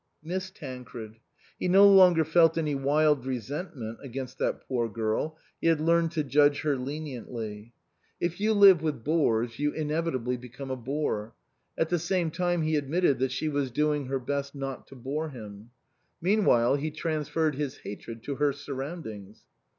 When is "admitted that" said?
12.77-13.31